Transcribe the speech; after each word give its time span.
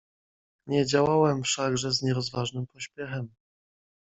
"Nie 0.67 0.85
działałem 0.85 1.43
wszakże 1.43 1.91
z 1.91 2.01
nierozważnym 2.01 2.67
pośpiechem." 2.67 3.33